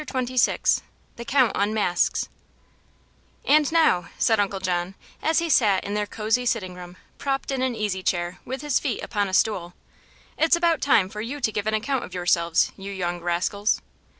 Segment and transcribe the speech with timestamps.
[0.03, 0.81] CHAPTER XXVI
[1.15, 2.27] THE COUNT UNMASKS
[3.45, 7.61] "And now," said Uncle John, as he sat in their cosy sitting room, propped in
[7.61, 9.75] an easy chair with his feet upon a stool,
[10.39, 13.79] "it's about time for you to give an account of yourselves, you young rascals."